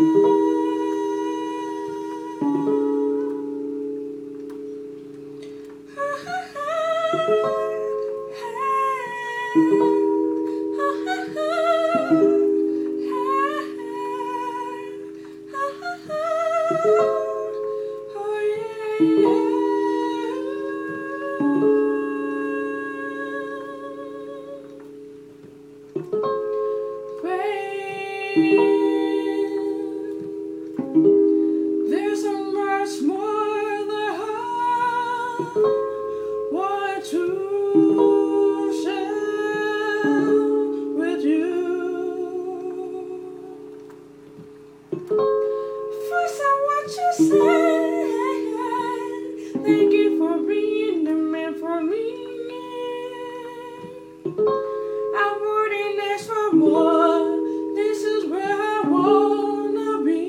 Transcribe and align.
There's 0.00 0.29
thank 49.90 50.02
you 50.02 50.18
for 50.18 50.38
being 50.46 51.02
the 51.02 51.12
man 51.14 51.54
for 51.58 51.82
me. 51.82 52.14
I 55.16 55.28
wouldn't 55.42 55.98
ask 56.12 56.26
for 56.28 56.52
more. 56.52 57.74
This 57.74 58.04
is 58.04 58.30
where 58.30 58.56
I 58.56 58.82
wanna 58.86 60.04
be. 60.04 60.20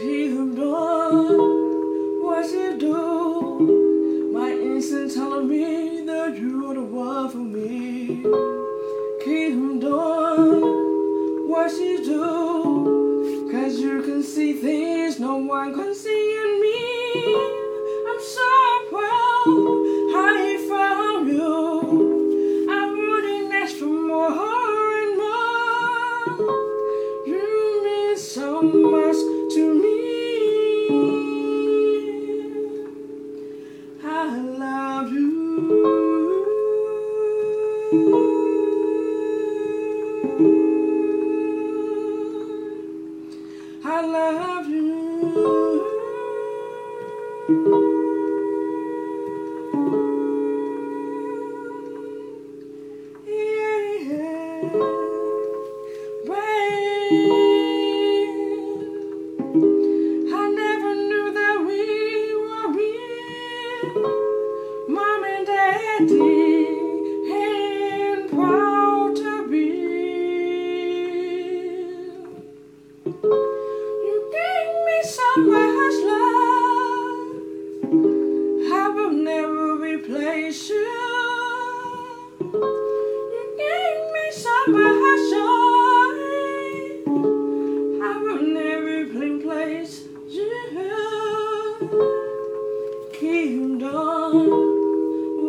Keep 0.00 0.56
doing 0.56 2.22
what 2.24 2.50
you 2.50 2.76
do. 2.76 4.30
My 4.32 4.50
instinct 4.50 5.14
telling 5.14 5.48
me 5.48 6.04
that 6.06 6.36
you're 6.36 6.74
the 6.74 6.82
one 6.82 7.28
for 7.30 7.38
me. 7.38 8.24
Keep 9.24 9.80
doing 9.80 11.48
what 11.48 11.70
you 11.72 12.04
do. 12.04 13.03
See 14.24 14.54
things 14.54 15.20
no 15.20 15.36
one 15.36 15.74
can 15.74 15.94
see 15.94 16.36
in 16.42 16.60
me. 16.60 16.74
I'm 18.08 18.20
so 18.20 18.50
proud 18.90 19.46
I 20.16 20.56
found 20.66 21.28
you. 21.28 22.66
I 22.68 22.72
wouldn't 22.90 23.52
ask 23.54 23.76
for 23.76 23.84
more 23.84 24.94
and 25.02 25.16
more. 25.22 26.24
You 27.26 27.44
mean 27.84 28.16
so 28.16 28.62
much 28.62 29.18
to 29.54 29.62
me. 29.82 29.98
I 34.02 34.06
love 34.38 35.12
you. 35.12 35.34
You. 47.48 47.83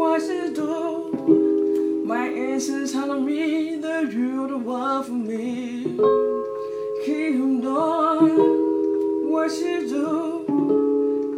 What 0.00 0.22
you 0.22 0.54
do. 0.54 2.02
My 2.04 2.28
instincts 2.28 2.92
telling 2.92 3.24
me 3.24 3.76
that 3.76 4.12
you're 4.12 4.48
the 4.48 4.58
one 4.58 5.04
for 5.04 5.12
me. 5.12 5.84
Keep 7.04 7.62
doing 7.62 9.30
what 9.30 9.50
you 9.52 9.88
do. 9.88 10.44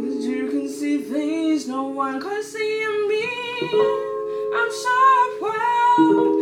Cause 0.00 0.26
you 0.26 0.48
can 0.50 0.68
see 0.68 0.98
things 0.98 1.68
no 1.68 1.82
one 1.84 2.20
can 2.20 2.42
see 2.42 2.82
in 2.82 3.08
me. 3.08 3.24
I'm 4.54 4.70
so 4.86 4.98
proud 5.40 6.41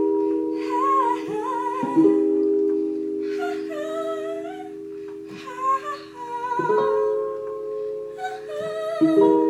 love 9.01 9.17
you. 9.17 9.40